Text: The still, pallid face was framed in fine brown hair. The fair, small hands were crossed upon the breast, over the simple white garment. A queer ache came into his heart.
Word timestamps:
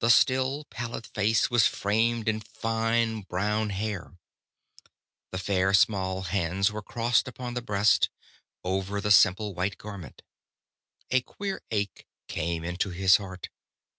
The 0.00 0.10
still, 0.10 0.66
pallid 0.66 1.06
face 1.06 1.48
was 1.50 1.66
framed 1.66 2.28
in 2.28 2.40
fine 2.40 3.22
brown 3.22 3.70
hair. 3.70 4.18
The 5.30 5.38
fair, 5.38 5.72
small 5.72 6.24
hands 6.24 6.70
were 6.70 6.82
crossed 6.82 7.26
upon 7.26 7.54
the 7.54 7.62
breast, 7.62 8.10
over 8.64 9.00
the 9.00 9.10
simple 9.10 9.54
white 9.54 9.78
garment. 9.78 10.20
A 11.10 11.22
queer 11.22 11.62
ache 11.70 12.06
came 12.28 12.64
into 12.64 12.90
his 12.90 13.16
heart. 13.16 13.48